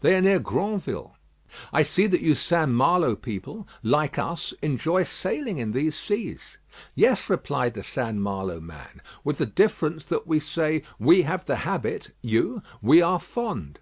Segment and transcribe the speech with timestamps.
[0.00, 1.14] "They are near Granville."
[1.72, 2.72] "I see that you St.
[2.72, 6.58] Malo people, like us, enjoy sailing in these seas."
[6.96, 8.16] "Yes," replied the St.
[8.18, 13.20] Malo man, "with the difference that we say, 'We have the habit,' you, 'We are
[13.20, 13.78] fond.'"